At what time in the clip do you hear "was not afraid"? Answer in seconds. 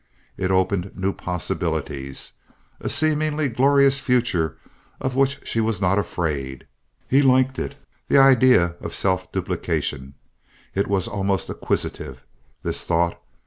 5.61-6.65